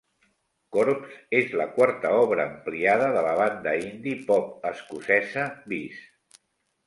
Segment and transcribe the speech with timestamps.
[0.75, 6.01] Corps és la quarta obra ampliada de la banda indie pop escocesa Bis.